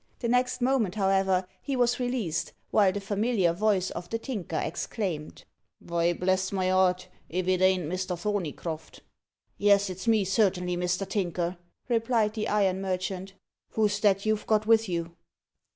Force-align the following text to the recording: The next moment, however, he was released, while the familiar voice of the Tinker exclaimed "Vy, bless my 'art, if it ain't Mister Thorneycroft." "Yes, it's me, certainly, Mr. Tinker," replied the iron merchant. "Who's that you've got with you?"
The 0.17 0.27
next 0.27 0.61
moment, 0.63 0.95
however, 0.95 1.45
he 1.61 1.75
was 1.75 1.99
released, 1.99 2.53
while 2.71 2.91
the 2.91 2.99
familiar 2.99 3.53
voice 3.53 3.91
of 3.91 4.09
the 4.09 4.17
Tinker 4.17 4.57
exclaimed 4.57 5.43
"Vy, 5.79 6.11
bless 6.13 6.51
my 6.51 6.71
'art, 6.71 7.07
if 7.29 7.47
it 7.47 7.61
ain't 7.61 7.85
Mister 7.85 8.15
Thorneycroft." 8.15 9.01
"Yes, 9.59 9.91
it's 9.91 10.07
me, 10.07 10.25
certainly, 10.25 10.75
Mr. 10.75 11.07
Tinker," 11.07 11.55
replied 11.87 12.33
the 12.33 12.47
iron 12.47 12.81
merchant. 12.81 13.33
"Who's 13.73 13.99
that 13.99 14.25
you've 14.25 14.47
got 14.47 14.65
with 14.65 14.89
you?" 14.89 15.15